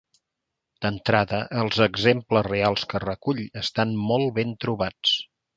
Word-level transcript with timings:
D'entrada, 0.85 1.41
els 1.63 1.77
exemples 1.87 2.47
reals 2.49 2.87
que 2.95 3.05
recull 3.07 3.45
estan 3.65 3.97
molt 4.11 4.37
ben 4.39 4.57
trobats. 4.67 5.17